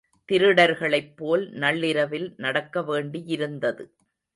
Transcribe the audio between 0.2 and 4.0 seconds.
திருடர்களைப் போல் நள்ளிரவில் நடக்கவேண்டியிருந்தது.